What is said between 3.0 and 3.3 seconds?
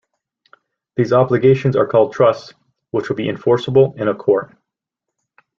will be